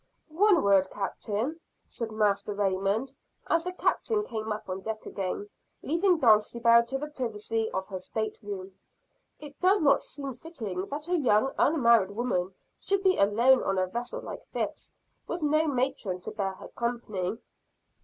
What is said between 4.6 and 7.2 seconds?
on deck again, leaving Dulcibel to the